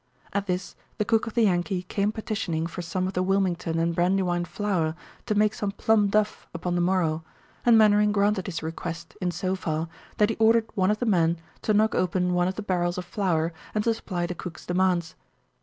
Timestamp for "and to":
13.75-13.93